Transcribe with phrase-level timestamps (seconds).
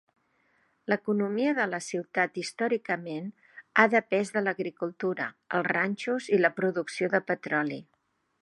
[0.91, 3.29] L'economia de la ciutat històricament
[3.83, 7.83] ha depès de l'agricultura, els ranxos i la producció de petroli.